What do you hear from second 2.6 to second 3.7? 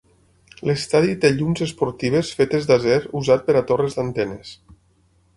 d'acer usat per a